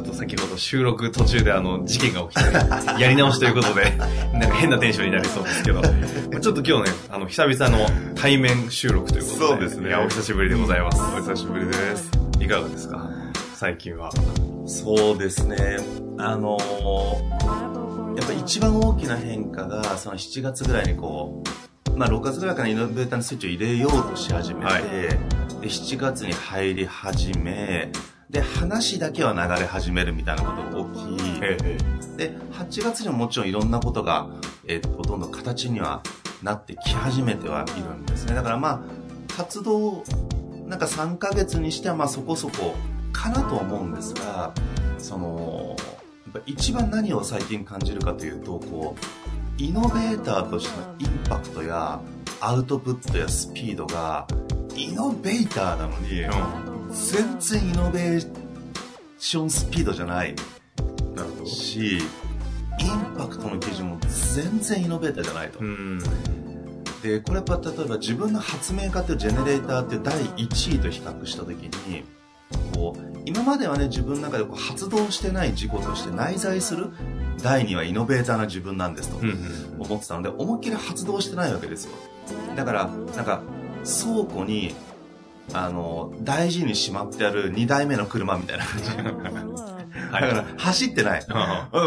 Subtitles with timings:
[0.00, 2.34] ょっと先ほど収録途中であの事件が起き
[2.96, 3.90] て、やり直しということで、
[4.32, 9.88] なんか変なテンションになりそうですけど、ちょっと今日ね、あの、久々の対面収録ということで、そうですね。
[9.88, 11.00] いや、お久しぶりでございます。
[11.00, 12.10] お久しぶりです。
[12.40, 13.08] いかがですか？
[13.54, 14.10] 最近は。
[14.66, 15.56] そうですね。
[16.18, 21.42] あのー、やっぱ一番大きな変化が、その7月ぐらいにこ
[21.94, 25.18] う、まあ6月ぐらいからイノベーターのスイッチを入れようとし始めて、はい、で
[25.62, 27.90] 7月に入り始め、
[28.30, 31.40] で、話だけは流れ始めるみたいなことが起き、
[32.16, 34.28] で、8月にももちろんいろんなことが、
[34.66, 36.02] えー、ほとんど形には
[36.42, 38.34] なってき始めてはいるんですね。
[38.34, 38.84] だからま
[39.28, 40.04] あ、活動、
[40.66, 42.76] なんか3ヶ月にしてはまあそこそこ
[43.12, 44.54] かなと思うんですが、
[44.98, 45.76] その、
[46.26, 52.00] やっぱ一番何を最近感じるかというと、こう、イノベーターとしてのインパクトや
[52.40, 54.28] アウトプットやスピードが、
[54.76, 58.26] イノベーターなのに、うん全然イノベー
[59.18, 60.34] ションスピードじゃない
[61.14, 61.46] なるほど。
[61.46, 63.98] しインパクトの基準も
[64.34, 65.58] 全然イノベーターじゃないと。
[67.02, 71.54] でこれやっぱ例えば自分の発明家っていうジェネレーターって第1位と比較した時
[71.86, 72.04] に
[72.74, 76.90] こう今まではね自分の中でこう発動してない事故として内在する
[77.42, 79.16] 第2はイノベーターな自分なんですと
[79.78, 81.92] 思ってたので思いっきり発動してないわけですよ。
[82.54, 82.86] だから
[83.16, 83.42] なんか
[83.84, 84.74] 倉庫に
[85.52, 88.90] あの、大事にしまってある2台目の車みたいな感じ。
[88.96, 91.26] だから、走ってない。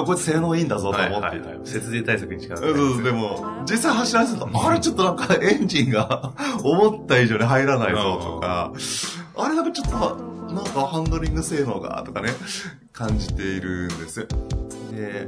[0.06, 1.40] こいつ性能いいんだぞと思って。
[1.63, 8.72] 節電対策に近づいでも、実際走らせると、あれちょっとなんかエンジンが 思った以上に入らないぞとか、
[9.35, 12.29] あれなんかちょっと、なんかハンドリング性能がとかね、
[12.91, 14.28] 感じているんです。
[14.91, 15.28] で、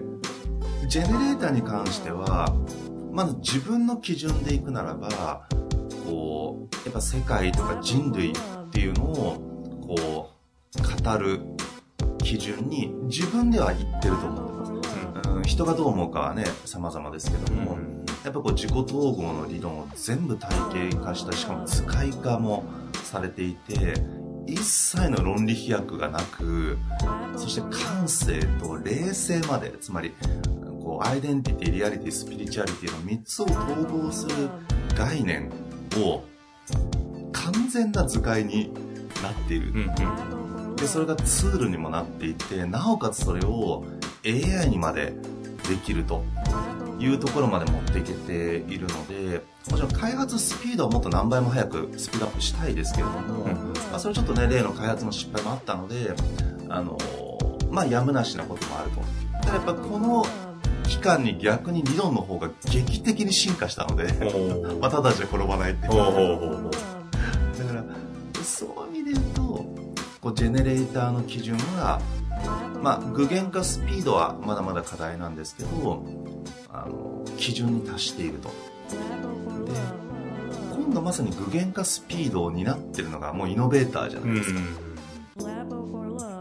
[0.87, 2.53] ジェネレーターに関しては、
[3.11, 5.47] まず自分の基準でいくならば、
[6.05, 8.35] こうやっぱ世界とか人類っ
[8.71, 10.31] ていうのをこ
[10.77, 11.41] う語る
[12.19, 22.63] 基準に自分では言ってると思ってます、うん、人がどう思うかはね様々ですけども、うん、やっぱこう自己統合の理論を全部体系化したしかも使い化も
[23.03, 23.93] されていて
[24.47, 26.77] 一切の論理飛躍がなく
[27.35, 30.13] そして感性と冷静までつまり
[30.81, 34.49] こうアイデンティティリアリティスピリチュアリティの3つを統合する
[34.95, 35.49] 概念
[35.97, 36.23] を
[37.31, 38.73] 完全な図解に
[39.21, 43.83] なっている、うんうん、でそれがツールにもなっていてなおかつそれを
[44.25, 45.13] AI にまで
[45.67, 46.23] できると
[46.99, 56.13] いうところまで持っていけているのでもちろん開発スピードはもっと何倍も早くスピードアップしたいですけれども、うん、まあ、それちょっとね例の開発の失敗もあったので
[56.69, 56.97] あの
[57.69, 59.01] まあやむなしなこともあると。
[59.41, 60.25] ただやっぱこの
[60.87, 64.05] 期間に逆に理論の方が劇的に進化したので
[64.79, 67.83] まあ、ただじゃ転ばないっていうだから
[68.43, 69.41] そういう意味で言うと
[70.21, 72.01] こうジェネレーターの基準は、
[72.81, 76.03] まあ、具現化スピードはまだまだ課題なんですけど
[76.69, 78.49] あの基準に達していると。
[78.49, 78.95] で
[80.75, 84.59] 今度まさに具現化スピードを担ってるのがもうイノベーターじゃないですか、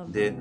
[0.09, 0.37] で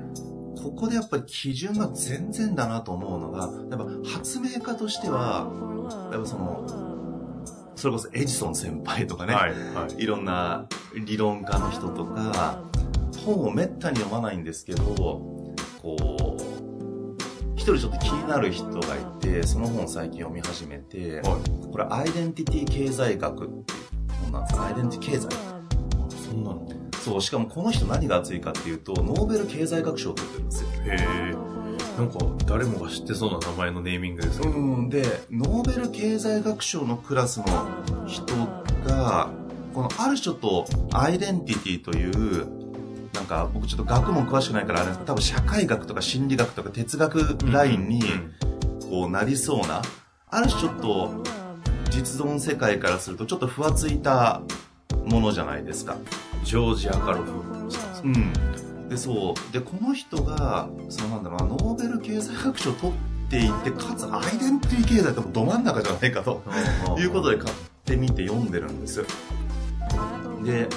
[0.64, 5.52] ここでやっぱり基準が全然だなと思うのが、やっぱ発明家としては、
[6.10, 6.66] やっぱその、
[7.76, 12.62] それこそエジソン先輩とかね、はいはい、いろんな理論家の人とか、
[13.26, 16.42] 本をめったに読まないんですけど、こう、
[17.56, 18.80] 一人ちょっと気になる人がい
[19.20, 23.84] て、その本を最近読み始めて、はい、これアイデンティティ経済学っていう
[24.22, 24.60] 本なんです。
[24.62, 25.28] アイデンティティ経済。
[26.08, 26.73] そんなの
[27.04, 30.68] そう、しかもこの人何が熱いかっていうと、ノーベル経済学賞を取ってるんですよ。
[30.86, 30.96] へ
[31.32, 31.34] え。
[31.98, 34.52] なんか誰もが知ってそうな名前のネーミングですけど。
[34.52, 37.44] うん、で、ノーベル経済学賞のクラスの
[38.06, 38.24] 人
[38.88, 39.28] が、
[39.74, 42.46] このある種とアイデンティティという、
[43.12, 48.02] なんか僕ちょっと学問詳しくないからあれですけど、多分社会学とか心理学とか哲学ラインに、
[48.88, 49.82] こうなりそうな、
[50.30, 51.22] ある種ちょっと
[51.90, 54.40] 実存世界からするとちょっとふわついた
[55.04, 55.96] ものじゃないですか。
[56.44, 57.32] ジョージ・アカロフ
[58.04, 58.88] うん。
[58.88, 59.52] で、そう。
[59.52, 62.96] で、この人が、そのなんだろうな、ノーベル経済学賞を取っ
[63.30, 66.42] ていて、かつアイデンティティ経済ってもど真ん中じゃないかと
[66.98, 67.54] いうことで買っ
[67.84, 69.04] てみて読んでるんです。
[70.44, 70.68] で、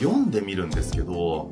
[0.00, 1.50] 読んでみるんですけど、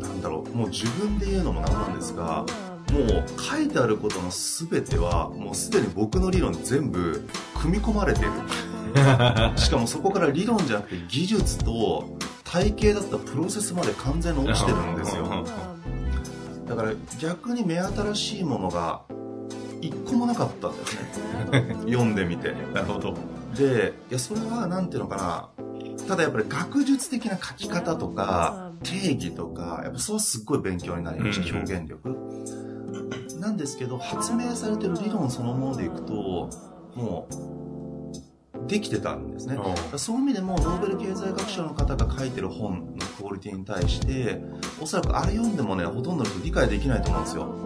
[0.00, 2.44] なんだろう、もう自分で言うのもなんなんですが、
[2.92, 7.26] もう書いてあることの全ては、もうすでに僕の理論に全部
[7.58, 8.30] 組み込まれている。
[9.56, 15.44] しかもそこから理論じゃなくて技術と体系だったプロセスまで完全に落ちてるんですよ。
[16.66, 19.02] だから逆に目新しいものが
[19.80, 20.96] 一個もなかったんです
[21.50, 21.76] ね。
[21.90, 22.54] 読んでみて。
[22.72, 23.14] なるほど。
[23.56, 25.48] で、いや、それはなんていうのかな。
[26.06, 32.16] ただやっぱり学術的な書き方とか定義とか、やっぱそれはすっごい勉強になりました、うん表現力。
[33.40, 36.48] なんですけど、発明されてる理論そのものでいくと、
[36.94, 37.61] もう、
[38.66, 39.58] できてたんですね。
[39.96, 44.42] そういう意味でも、ノーベル経済学賞の方が書いてる本のクオリティに対して、
[44.80, 47.62] おそらくあれ読んでもね、ほとんどの人理解できないと思うんですよ。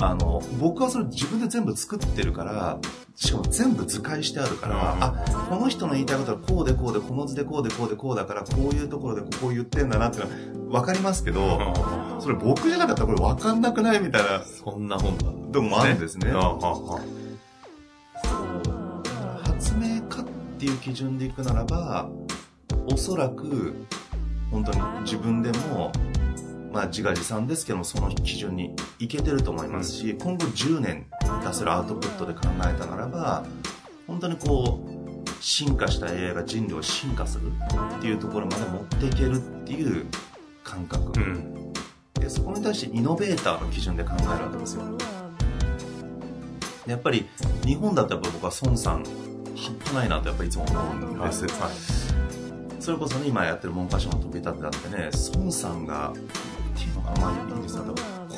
[0.00, 2.78] あの、僕はそれ自分で全部作ってるから、
[3.14, 11.60] しかも全部図解してあるから、うんあ、この人の言いたいことはこうでこうで、この図でこうでこうでこうだから、こういうところでここを言ってんだなっていうのは分かりますけど、
[12.20, 15.60] それ僕じゃなかったらこれ分かんなくないみたいな、そんな本なんだ。
[15.60, 16.32] でもあるんですね。
[16.34, 16.58] あ
[20.64, 22.08] っていう基準でいくならば
[22.86, 23.74] おそらく
[24.50, 25.92] 本当に自分でも
[26.72, 31.06] まあ自画自賛ですけどもその基準にいけてると思いますし、今後10年
[31.44, 33.44] 出せるアウトプットで考えたならば
[34.06, 37.52] 本当にこう進化した AI が人類を進化する
[37.98, 40.06] っていうところまで持っていけるっていう
[40.62, 41.72] 感覚、うん。
[42.14, 44.96] でそこに対してイノベーターの基準で考えるわけですよ
[46.86, 47.26] でやっぱり
[47.66, 49.04] 日本だとやっぱ僕は孫さん
[49.56, 52.82] 半端ないなとやっぱりいつも思うんです、はい。
[52.82, 57.94] それこそね今やってる文科省の飛び立てだってね孫さんがっていうのかなまあいいですよ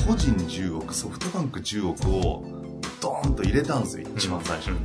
[0.06, 2.44] 個人10億ソフトバンク10億を
[3.00, 4.78] ドーンと入れたんですよ一番最初に、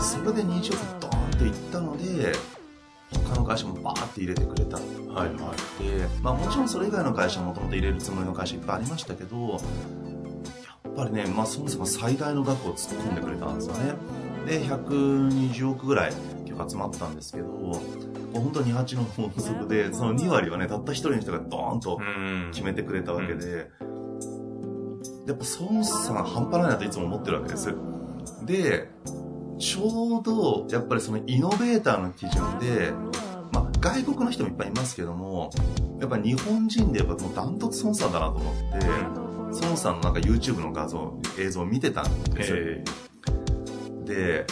[0.00, 2.32] それで20億ドーンといったので
[3.12, 4.76] 他の会社もバーって入れてくれた。
[4.76, 4.82] は
[5.26, 5.84] いはい。
[5.84, 13.94] で、まあ、もちろんそれ以外の会社もともと入れるつもりの会社いっぱいありましたけどやっぱりね、まあ、そもそも最大の額を突っ込んでくれたんですよね
[14.50, 16.12] で120億ぐらい
[16.44, 17.46] 結構集まったんですけど
[18.32, 22.50] 本当に28の法則でその2割はねたった1人の人がドーンとうん。
[22.52, 23.70] 決めてくれたわけで、
[25.28, 27.72] やっぱ孫さん半端ないなといつも思ってるわけです。
[28.44, 28.90] で
[29.60, 32.92] ちょうどやっぱりそのイノベーターの基準で、
[33.52, 35.50] まあ、外国の人もいっぱいいますけども
[36.00, 38.86] やっぱ日本人でやっぱもうダントツ孫さんだなと思って、
[39.62, 42.56] 孫さんのなんか YouTube の画像映像を見てたんですよ、
[44.10, 44.46] え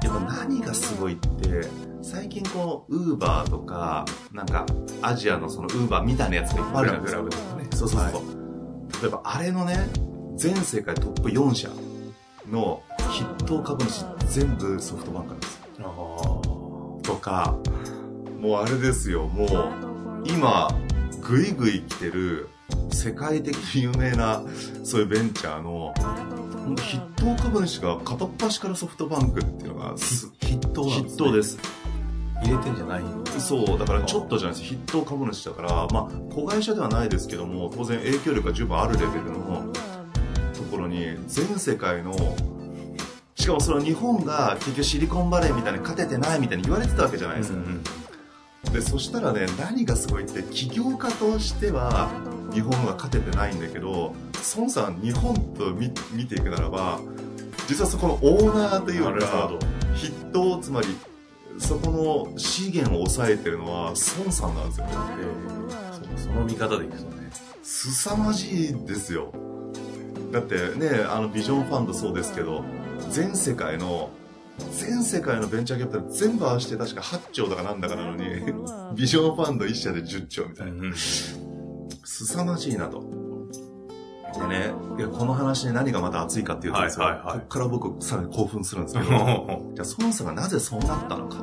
[0.00, 1.68] でやっぱ何がすごいって
[2.02, 4.66] 最近こうウーバーとかなんか
[5.00, 7.16] アジアのそのウーバーみたいなやつがいっぱいあるじゃないですか。
[7.16, 8.00] グラブとかねそうそう。
[8.10, 9.76] そう、例えばあれのね
[10.36, 11.68] 全世界トップ4社
[12.50, 12.82] の
[13.12, 15.82] 筆頭株主全部ソフトバンクなんですあ
[17.02, 17.56] とか
[18.40, 19.26] もうあれですよ。
[19.28, 19.48] もう
[20.24, 20.68] 今
[21.20, 22.48] グイグイ来てる
[22.90, 24.42] 世界的に有名な
[24.82, 25.94] そういうベンチャーの
[26.72, 31.16] 本当筆頭株主が片っ端からソフトバンクっていうのがす筆頭なんですね。
[31.16, 31.58] 筆頭です。
[32.42, 33.02] 入れてんじゃない
[33.38, 34.74] そうだからちょっとじゃないです。
[34.74, 39.72] 筆頭株主だからまあ子会社ではないですけども当然影響力が十分あるレベルの
[40.54, 42.14] ところに全世界の
[43.36, 47.60] しかもその日本が結局シリコンバレーみたいに勝ててないみたいに言われてたわけじゃないですか、
[48.72, 52.10] でそしたらね何がすごいって起業家としては
[52.52, 54.14] 日本が勝ててないんだけど
[54.56, 57.00] 孫さん日本と見見ていくならば
[57.68, 59.50] 実はそこのオーナーというか
[59.94, 60.88] 筆頭つまり
[61.58, 61.90] そこ
[62.32, 64.86] の資源を抑えてるのは孫さんなんですよ。
[64.86, 64.92] ね
[65.92, 67.30] そうその見方でいくとね。
[67.62, 69.32] 凄まじいですよ。
[70.32, 72.64] だってねあのビジョンファンドそうですけど
[73.10, 74.10] 全世界の
[74.72, 78.24] 全世界のベンチャーキャピタル全部合わせて確か8兆だかなんだかなのに
[78.94, 80.94] ビジョンファンド1社で10兆みたいな。
[82.04, 83.21] 凄まじいなと
[84.38, 87.38] でねいやこの話で何がまた熱いかっていうとですよ、はいはいはい。
[87.38, 89.08] こっから僕さらに興奮するんですけど
[89.74, 91.38] じゃあ孫さんがなぜそうなったのか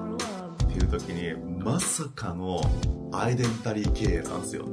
[0.63, 2.61] っていう時にまさかの
[3.11, 4.65] アイデンタリー経営なんですよ。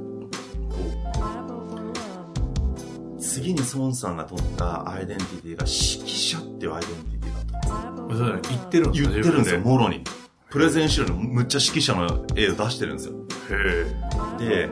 [3.19, 10.05] 次に孫さんが取ったアイデンティティが指揮者っていうアイデンティティだとそうだね言ってるんです言かってるんですよ自もろに。
[10.49, 13.15] プレゼン資料にむっちゃ指揮者の絵を出してるんですよ。
[13.51, 14.69] へ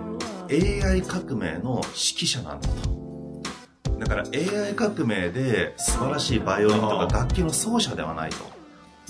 [0.48, 3.03] で AI 革命の指揮者なんだと
[3.98, 8.36] だから AI 革命で素晴らしいバイオリンとか楽器の奏者ではないと。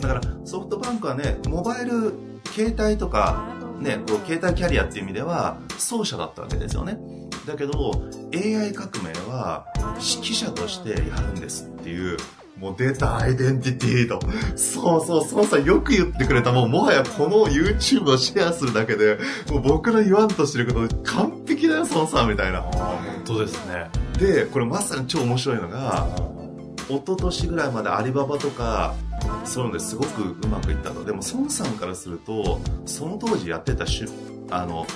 [0.01, 2.15] だからソフトバンクはね、モバイル、
[2.47, 3.47] 携帯とか、
[3.81, 6.99] ね、こう携帯キャリアっていう意味では奏者だったわけですよね。
[7.47, 7.93] だけど
[8.35, 12.17] AI 革命は指揮者としてやるんですっていう
[12.59, 14.21] もう出たアイデンティティと。
[14.57, 16.53] そうそう、そうさんよく言ってくれた。
[16.53, 19.19] もうもはやこの YouTube をシェアするだけで、
[19.51, 22.63] もう僕の言わんとしてること完璧だよ、孫さんみたいな。
[22.63, 23.91] 本当ですね。
[24.19, 26.09] で、これまさに超面白いのが、
[26.89, 28.95] 一昨年ぐらいまでアリババとか、
[29.45, 31.05] そういうのですごくうまくいったと。
[31.05, 34.05] でも孫さんからすると、その当時やってたし
[34.51, 34.87] あの、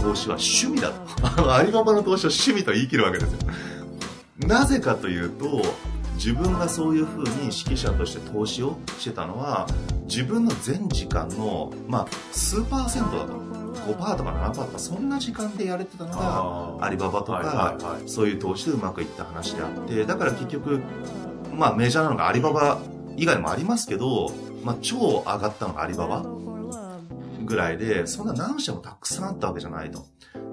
[0.00, 0.92] 投資は趣味だ
[1.34, 1.52] と。
[1.52, 3.38] アリババの投資を趣味と言い切るわけですよ。
[4.46, 5.62] なぜかというと、
[6.14, 9.66] 自分がそういうふうに指揮者として投資をしてたのは
[10.04, 13.49] 自分の全時間の、まあ、数パーセントだと
[13.94, 20.80] 5%とか7%とかそんな時間でやれてたのがアリババとか、そういう投資でうまくいった話であってだから結局、
[21.54, 22.80] まあ、メジャーなのがアリババ
[23.16, 24.32] 以外もありますけど、
[24.64, 26.24] まあ、超上がったのがアリババ
[27.44, 30.06] ぐらいでそんな何社もたくさんあったわけじゃないと。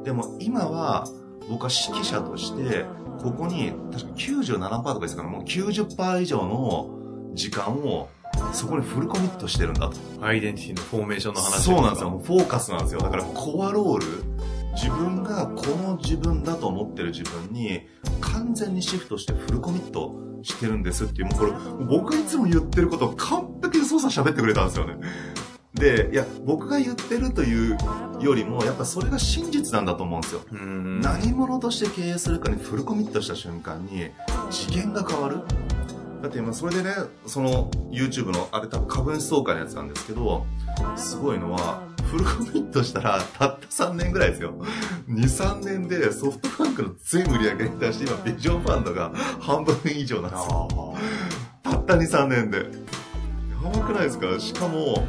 [0.04, 1.08] でも今は
[1.50, 2.86] 僕は指揮者として
[3.22, 6.90] ここに確か97%とかですからもう90%以上の
[7.34, 8.10] 時間を
[8.54, 9.98] そこにフルコミットしてるんだと。
[10.22, 11.64] アイデンティティのフォーメーションの話。
[11.64, 12.22] そうなんですよ。
[12.24, 13.02] フォーカスなんですよ。
[13.02, 14.06] だからコアロール。
[14.78, 17.82] 自分がこの自分だと思ってる自分に
[18.22, 20.14] 完全にシフトしてフルコミット
[20.44, 21.52] してるんですっていうもうこれ
[21.88, 24.98] 僕がいつも言ってることを完璧に操作喋ってくれたんですよね。
[25.74, 27.78] でいや僕が言ってるという
[28.20, 30.42] よりもやっぱそれが真実なんだと思うんですよ。
[30.52, 34.12] 何者として経営するかにフルコミットした瞬間に
[34.52, 35.40] 次元が変わる
[36.22, 36.94] だって今それでね
[37.26, 40.46] その YouTube のあれ多分株主総会のやつなんですけど
[40.96, 44.54] すごいのはフルコミットしたらたった3年ぐらいですよ。
[45.10, 50.96] 23年でソフトバンクの全売り上げに対して今ビジョンファンドが半分以上なんですよ。
[51.64, 52.58] たった23年で。
[52.60, 52.66] や
[53.70, 54.40] ばくないですか？
[54.40, 55.06] しかも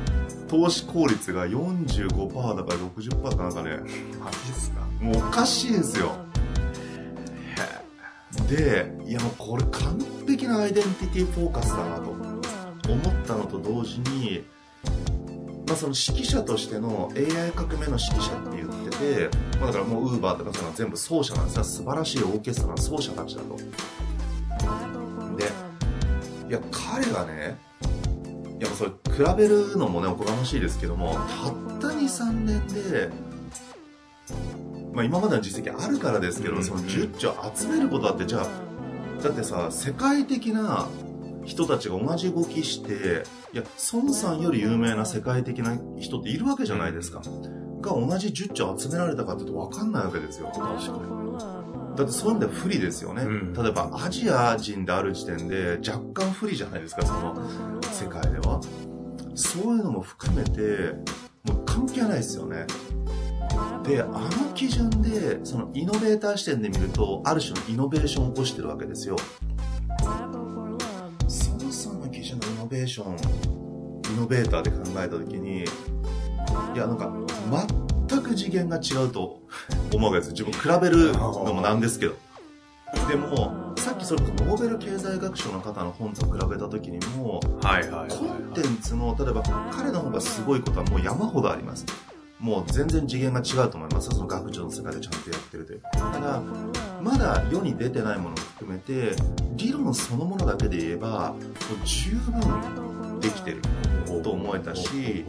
[0.49, 3.79] 投資効率が45%だから60%かなんかね。
[4.19, 4.81] マジですか？
[5.01, 6.17] もうおかしいですよ
[8.49, 14.45] でいやもうこれ完璧なアイデンティティフォーカスだなと思ったのと同時に、
[15.67, 21.59] まあ、その指揮者としての AI 革命の指揮者って言ってて、まあ、だからもうウーバーとかその全部奏者なんです。
[21.59, 23.57] よ素晴らしいオーケストラの奏者たちだと
[25.37, 25.45] で
[26.49, 27.59] いや彼がね
[28.59, 31.25] いやそれ比べるのもねおこがましいですけどもたっ
[31.81, 33.28] た23年で
[34.99, 40.89] まあ、今までの実績あるからですけど、その10兆集めることだってじゃあだってさ世界的な
[41.45, 43.63] 人たちが同じ動きしていや
[43.93, 47.23] 孫さんより有名な世界的な人っているわけじゃないですか、
[47.81, 50.49] が同じ10兆集められたかって言うと分かんないわけですよ。
[50.53, 51.97] 確かに。
[51.97, 57.37] だってそういう意味で不利ですよね、うん、例えばアジア人である時点で若干不利じゃないですかその
[57.83, 58.61] 世界では。
[59.37, 60.95] そういうのも含めて
[61.45, 62.67] もう関係ないですよね
[63.89, 69.17] であの基準でそのイノベーター視点で見るとある種のイノベーションを起こしてるわけですよ。
[71.27, 75.65] そもそもの基準のイノベーションイノベーターで考えた時にい
[76.77, 77.11] やなんか
[78.09, 79.41] 全く次元が違うと
[79.95, 80.33] 思うわけです。
[80.33, 82.15] 自分比べるのもなんですけど。
[83.07, 91.85] でもさっきそれこそノーベル経済学賞の方の本と比べた時にも、はいはい、コンテンツの例えば彼の方がすごいことはもう山ほどあります
[92.41, 94.11] もう全然次元が違うと思います。
[94.11, 95.83] その学長の世界でちゃんとやってるという。
[95.93, 96.43] ただ
[97.03, 99.17] まだ世に出てないものを含めて
[99.57, 103.63] 理論そのものだけで言えばもう十分できてる
[104.23, 105.25] と思えたし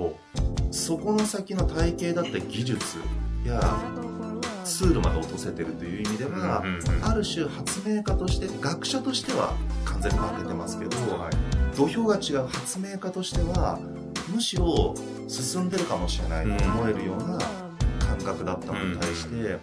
[0.72, 2.98] そこの先の体系だった技術
[3.46, 3.60] や
[4.64, 6.64] ツールまで落とせてるという意味では、
[7.02, 10.92] ある種発明家として学者としては完全に負けてますけど、
[11.76, 13.80] 土俵が違う発明家としては
[14.34, 14.96] むしろ
[15.28, 17.38] 進んでるかもしれないと思えるような
[18.00, 19.60] 感覚だったのに対して、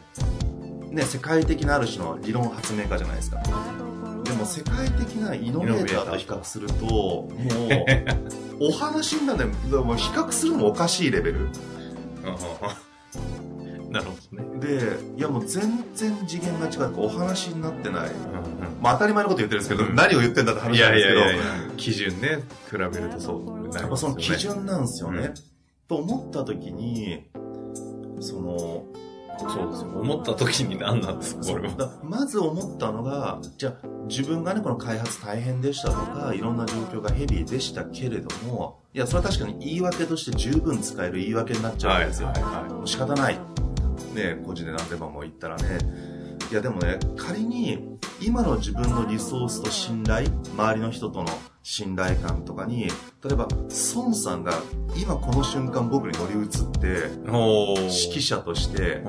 [0.90, 3.42] ね、世界的なある種の理論発明家じゃないですか。
[4.24, 7.28] でも世界的なイノベーターと比較すると、 も
[8.60, 11.48] う、お話になるね、も比較するのもおかしいレベル。
[13.90, 14.60] なるほどね。
[14.60, 18.10] で、いやもう全然次元が違うお話になってない。
[18.82, 21.20] まあ当たり前のこと言ってるんですけど、何を言ってんだって話なんですけど。
[21.20, 21.44] いやいやいや
[21.76, 25.26] 基準ね、比べるとそう、ね、やっぱその基準なんですよね。
[25.26, 25.34] うん、
[25.88, 27.28] と思った時に、
[28.20, 28.84] その、
[29.38, 29.90] そうですよ。
[30.00, 32.00] 思った時に何なんですか、これは。
[32.02, 42.28] まず思ったのが、じゃあ自分がね、この開発大変でしたとか、いろんな状況がヘビーでしたけれども、いや、それは確かに言い訳として十分使える言い訳になっちゃうんですよ。
[42.28, 43.38] はいはいはい、仕方ない。
[44.14, 45.78] ね、個人で何千万も言ったらね。
[46.50, 51.26] いや、でもね、仮に、今の自分のリソースと信頼周りの人との
[51.68, 52.84] 信頼感とかに
[53.24, 53.48] 例えば
[53.96, 54.52] 孫さんが
[54.96, 56.48] 今この瞬間僕に乗り移っ
[56.80, 57.10] て。
[57.26, 59.02] 指揮者として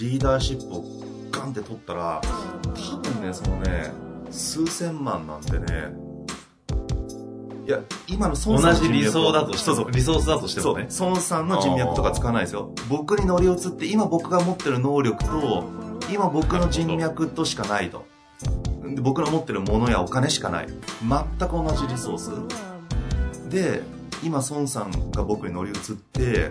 [0.00, 0.84] リーダーシップを
[1.30, 3.92] ガンって取ったら多分ねそのね
[4.30, 5.92] 数千万なんてね
[7.66, 10.88] いや今のう孫さんの同じ理想だとしてそうそうも、リソースだとしてもね。
[10.98, 12.72] 孫さんの人脈とか使わないですよ。
[12.88, 15.64] 僕に乗り移って今僕が持ってる能力と
[16.10, 18.06] 今僕の人脈としかないと
[18.82, 20.68] で僕の持ってるものやお金しかない。
[20.68, 22.30] 全く同じリソース。
[23.50, 23.82] で
[24.22, 26.50] 今孫さんが僕に乗り移って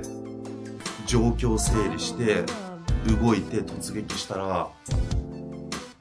[1.06, 2.44] 状況を整理して
[3.22, 4.70] 動いて突撃したら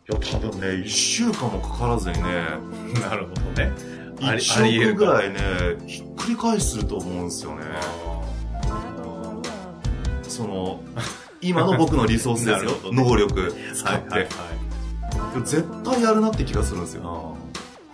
[0.09, 2.23] いや多分ね1週間もかからずにね
[3.01, 3.73] なるほどね。
[4.23, 5.25] あり1ありえるか億ぐら。
[5.25, 5.41] いね
[5.87, 7.65] ひっくり返すると思うんですよね。
[10.23, 10.81] その
[11.41, 12.73] 今の僕のリソースですよ。
[12.93, 14.66] 能力使って、はいはいはい。
[15.43, 17.37] 絶対やるなって気がするんですよ。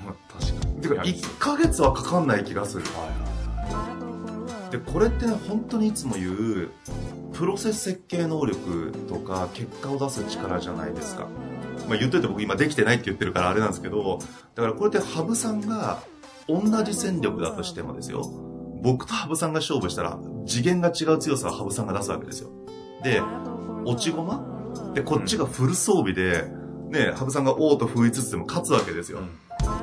[0.01, 0.39] ああ。
[0.39, 0.81] 確かに。
[0.81, 2.85] てか1ヶ月はかかんない気がする。
[2.85, 3.33] はいは
[4.73, 6.71] でこれってね本当にいつも言う
[7.35, 11.29] プロセス設計能力とか結果を出す力じゃないですか、
[11.89, 14.19] まあ、言っといて僕今できてないって言ってるからあれなんですけど
[14.55, 16.03] だからこれって羽生さんが
[16.49, 18.23] 同じ戦力だとしてもですよ。
[18.83, 22.51] 僕と羽生さんが勝負したら次元が違う強さを羽生さんが出すわけですよ。
[23.05, 23.23] で
[23.85, 24.93] 落ち駒？
[24.95, 26.45] でこっちがフル装備で、
[26.93, 29.21] ね、羽生さんが王と封いつつでも勝つわけですよ、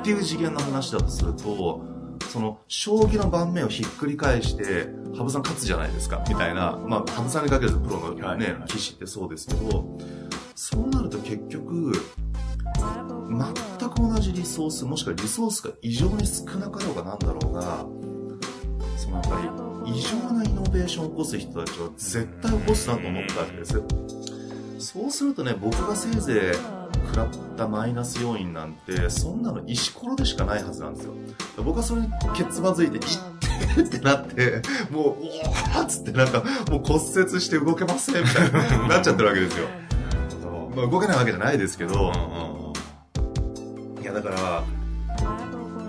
[0.02, 1.84] ていう次元の話だとすると
[2.28, 6.24] その将棋の盤面をひっくり返して羽生さん勝つじゃないですか。
[6.28, 8.52] みたいな、まあ、羽生さんにかけるプロの、ねはいはい。
[8.68, 9.98] 棋士ってそうですけど
[10.54, 11.92] そうなると結局
[12.78, 17.84] 全く同じリソースもしくはリソースが異常に少なかろうがなんだろうが
[18.96, 23.82] そのやっぱり異常なイノベーションを起こす人たちは絶対起こすなと思ったわけです
[24.78, 31.14] そうするとね僕がせいぜい食らったマイナス要因なんてそんなの石ころでしかないはずなんですよ。
[31.58, 33.02] 僕はそれにけつまずいて「いっ
[33.76, 39.66] て!」ってなってもう「おーっ!」つってなんかもう骨折して動けませんみたいに なっちゃってるわけですよ、
[40.74, 42.12] まあ、動けないわけじゃないですけど、
[44.00, 44.62] いやだから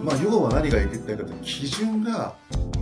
[0.03, 2.33] まあ要は何が言いたいかというと基準が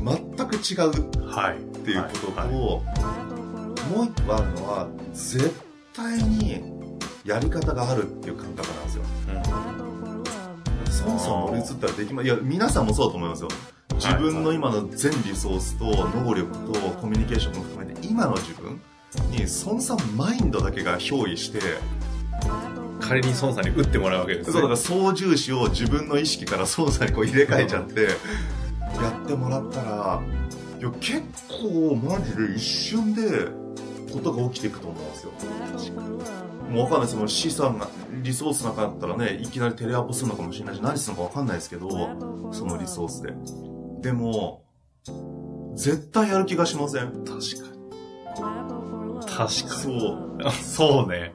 [0.04, 1.28] 全く違う。
[1.28, 1.58] はい。
[1.58, 2.50] っていうことと、はい。
[2.54, 5.54] もう一個あるのは絶
[5.94, 6.79] 対に
[7.26, 9.04] やり方があるっていう感覚なんですよ。
[10.90, 13.50] そもそも乗り移ったらできまいや皆さんもそうだと思いますよ。
[13.96, 18.80] 自分の今の全リソースと能力とコミュニケーションも含めて今の自分
[19.32, 21.60] に孫さんマインドだけが憑依して
[23.02, 24.54] 仮に孫さんに打ってもらうわけですね。
[24.54, 28.10] そうだから操縦士を自分の意識から操作にこう入れ替えちゃってや
[29.10, 30.22] ってもらったら
[30.80, 33.48] いや結構マジで一瞬で
[34.12, 35.32] ことが起きていくと思うんですよ。
[36.70, 37.16] もうわかんないです。
[37.16, 37.88] もう資産が
[38.22, 41.90] リソースなかったらねいきなりテレアポするのかもしれないし何するのかわかんないですけど
[42.52, 43.34] そのリソースで。
[44.02, 44.64] でも
[45.76, 47.24] 絶対やる気がしません。
[47.26, 47.40] 確かに。
[49.26, 49.48] 確かに。
[49.50, 50.52] そう。
[50.64, 51.34] そうね。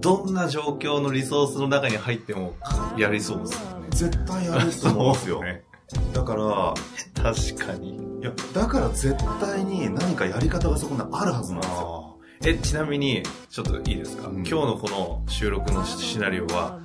[0.00, 2.54] どんな状況のリソースの中に入っても
[2.96, 3.88] やりそうですよね。
[3.90, 5.64] 絶対やると思うんですよ、ね。
[6.12, 6.74] だから
[7.22, 7.96] 確かに。
[8.20, 12.18] いやだから絶対に何かやり方がそこにあるはずなんですよ。
[12.44, 14.34] え、ちなみに、ちょっといいですか、うん。
[14.36, 16.80] 今日のこの収録のシナリオは、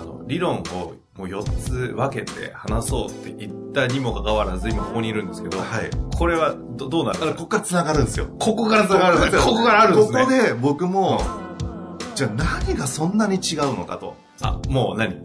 [0.00, 5.90] あの、理論をもう4つ分けて話そうって言ったにもかかわらず、今ここにいるんですけど、はい。
[6.16, 8.26] これはどどうなるここから繋がるんですよ。
[8.38, 10.20] ここから繋がるんですねここからあるんですね。
[10.20, 11.20] ここで僕も、
[12.14, 12.30] じゃあ
[12.64, 14.16] 何がそんなに違うのかと。
[14.40, 15.22] あ、もう何？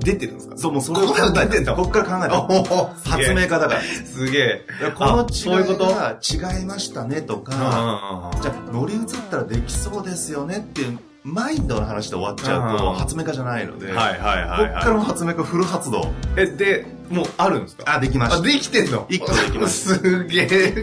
[0.00, 0.56] 出てるんですか？
[0.56, 1.74] そう、もうそれを考えてんだ。
[1.74, 2.34] ここから考えて
[2.70, 3.80] お発明家だから。
[3.80, 4.66] すげえ。
[4.94, 5.84] このあそういうこと？
[5.86, 16.00] 違いが違いましたねとか、じゃあ乗り移ったらできそうですよねっていうマインドの話で終わっちゃうとうん発明家じゃないので、はいはいはい、こっからはも発明家フル発動。
[16.00, 16.02] い。
[16.36, 17.84] え、で、もうあるんですか？
[17.96, 18.38] あ、できました。
[18.38, 19.06] あ、できてんの？
[19.08, 20.74] 一個できましすげえ。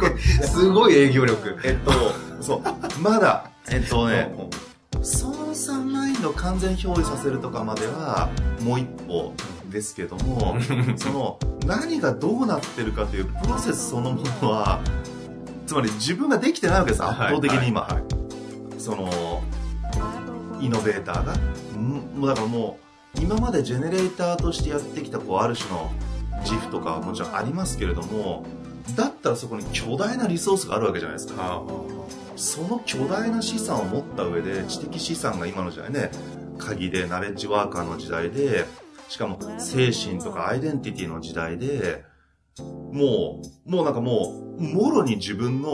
[0.43, 1.58] すごい営業力。
[1.63, 1.91] えっと、
[2.41, 4.49] そう、まだ、えっとね、うん
[5.02, 8.30] 操作マインドを完全表示させるとかまでは
[8.63, 9.34] もう一歩
[9.69, 10.58] ですけども
[10.97, 14.80] その何がどうなってるかというプロセスそのものは
[15.65, 18.04] つまり自分ができてないわけです圧倒的に今、はいはい。
[18.78, 19.41] その
[20.60, 21.34] イノベーターが。
[21.34, 21.38] ん
[22.15, 22.78] もうだからも
[23.15, 25.91] う今までジェネレーターとしてやってきたこうある種の
[26.41, 28.45] 自負とかはもちろんありますけれども
[28.95, 31.36] だったらそこに巨大なリソースがあるわけじゃないですか。
[31.39, 31.62] あ
[32.36, 36.10] その巨大な資産を持った上で知的資産が今の時代ね
[36.65, 38.65] 鍵でナレッジワーカーの時代で
[39.10, 42.04] しかも精神とかアイデンティティの時代で
[42.60, 45.69] もうもうなんかもうもろに自分の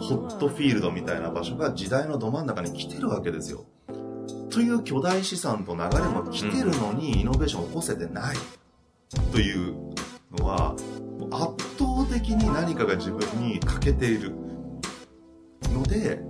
[0.00, 3.66] ホットフィールドみたいな場所が時代のど真ん中に来てるわけですよ。
[4.50, 8.36] という巨大資産と流れも来てるのに、イノベーションを起こせてない。
[9.32, 9.74] という
[10.36, 10.74] のは、
[11.30, 14.32] 圧倒的に何かが自分に欠けている
[15.72, 16.20] ので、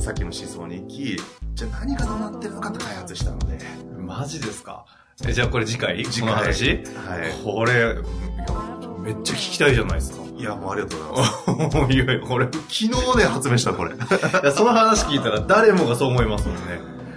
[0.00, 1.16] さっきの思想に行き、
[1.54, 3.58] じゃあ何がどうなってるのかって開発したので。
[3.98, 4.86] マジですか？
[5.26, 6.02] え、じゃあこれ次回？
[6.04, 6.68] 次回この話？
[6.68, 7.44] はい。
[7.44, 7.94] これ、いや
[9.02, 10.22] めっちゃ聞きたいじゃないですか。
[10.36, 11.92] いや、もうありがとうございます。
[11.94, 13.92] い やいや、これ、い昨日ね、発明した、これ。
[14.42, 16.62] やその話聞いたら誰もがそう思いますもんね。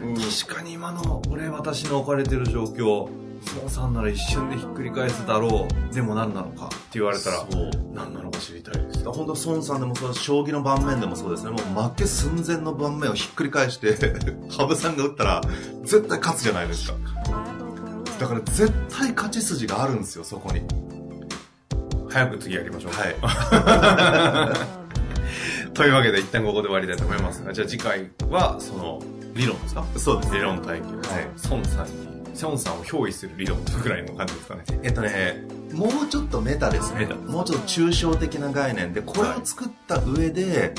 [0.03, 3.07] うん確かに今の、俺、私の置かれてる状況、
[3.57, 5.93] 孫さんなら一瞬でひっくり返すだろう。
[5.93, 7.45] でも何なのかって言われたら。
[7.93, 9.03] 何なのか知りたいです。
[9.03, 11.51] 本当孫さんでもそう将棋の盤面でもそうですね。
[11.51, 13.95] もう負け寸前の盤面をひっくり返して
[14.57, 15.41] 羽生さんが打ったら
[15.83, 16.95] 絶対勝つじゃないですか。
[18.19, 20.61] だから絶対勝ち筋があるんですよそこに。
[22.09, 22.91] 早く次やりましょう。
[22.93, 24.63] はい。
[25.73, 29.01] というわけで一旦ここで終わりたいと思いますが、じゃあ次回は、その、
[29.33, 29.83] 理論ですか？
[29.97, 30.33] そうです。
[30.35, 30.85] 理論体系。
[30.87, 31.27] はい。
[31.49, 34.63] 孫さんに、孫さんを憑依する理論ぐらいの感じですかね。
[34.83, 35.43] えっとね
[35.73, 37.05] もうちょっとメタですね。
[37.05, 40.73] もうちょっと抽象的な概念でこれを作った上で、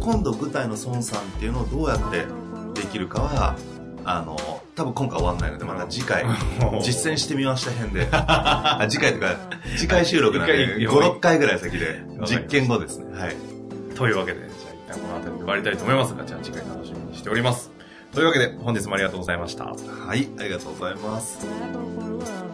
[0.00, 2.24] 今度舞台の孫さんっていうのをどうやって
[2.80, 3.56] できるかは
[4.04, 4.36] あの
[4.74, 6.24] 多分今回終わんないのでまた次回
[6.82, 8.08] 実践してみました編で。
[8.12, 9.36] あ次回とか
[9.76, 11.38] 次回収録なんで 次回56回。
[11.38, 13.18] ぐらい先で実験後ですね。
[13.18, 13.36] はい。
[13.94, 17.77] というわけで、じゃあ一旦この辺りで終わりたいと思いますが、じゃあ次回楽しみにしております。
[18.18, 19.66] というわけで、本日もありがとうございました。
[19.66, 19.72] は
[20.16, 22.47] いありがとうございます.